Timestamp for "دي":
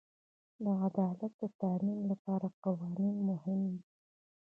3.71-3.81